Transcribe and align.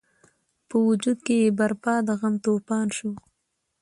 په 0.69 0.75
وجود 0.87 1.17
کې 1.25 1.35
یې 1.43 1.49
برپا 1.59 1.95
د 2.07 2.09
غم 2.19 2.35
توپان 2.45 2.87
شو. 2.97 3.11